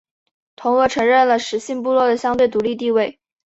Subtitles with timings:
[0.55, 3.19] 同俄承认了十姓部落的相对独立地位。